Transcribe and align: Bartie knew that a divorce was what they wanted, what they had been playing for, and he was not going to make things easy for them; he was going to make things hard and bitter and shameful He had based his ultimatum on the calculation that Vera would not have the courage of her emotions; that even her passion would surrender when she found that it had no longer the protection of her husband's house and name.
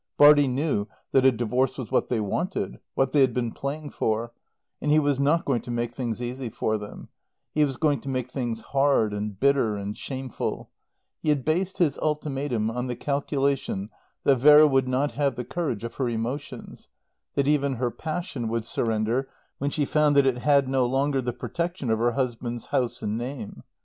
Bartie 0.17 0.47
knew 0.47 0.87
that 1.11 1.25
a 1.25 1.31
divorce 1.31 1.77
was 1.77 1.91
what 1.91 2.09
they 2.09 2.19
wanted, 2.19 2.79
what 2.95 3.11
they 3.13 3.21
had 3.21 3.35
been 3.35 3.51
playing 3.51 3.91
for, 3.91 4.31
and 4.81 4.89
he 4.89 4.97
was 4.97 5.19
not 5.19 5.45
going 5.45 5.61
to 5.61 5.69
make 5.69 5.93
things 5.93 6.23
easy 6.23 6.49
for 6.49 6.75
them; 6.79 7.09
he 7.53 7.63
was 7.63 7.77
going 7.77 8.01
to 8.01 8.09
make 8.09 8.31
things 8.31 8.61
hard 8.61 9.13
and 9.13 9.39
bitter 9.39 9.75
and 9.75 9.95
shameful 9.95 10.71
He 11.21 11.29
had 11.29 11.45
based 11.45 11.77
his 11.77 11.99
ultimatum 11.99 12.71
on 12.71 12.87
the 12.87 12.95
calculation 12.95 13.91
that 14.23 14.37
Vera 14.37 14.65
would 14.67 14.87
not 14.87 15.11
have 15.11 15.35
the 15.35 15.45
courage 15.45 15.83
of 15.83 15.93
her 15.97 16.09
emotions; 16.09 16.87
that 17.35 17.47
even 17.47 17.73
her 17.73 17.91
passion 17.91 18.47
would 18.47 18.65
surrender 18.65 19.29
when 19.59 19.69
she 19.69 19.85
found 19.85 20.15
that 20.15 20.25
it 20.25 20.39
had 20.39 20.67
no 20.67 20.83
longer 20.83 21.21
the 21.21 21.31
protection 21.31 21.91
of 21.91 21.99
her 21.99 22.13
husband's 22.13 22.65
house 22.73 23.03
and 23.03 23.19
name. 23.19 23.61